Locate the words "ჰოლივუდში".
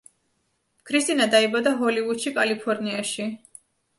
1.83-2.33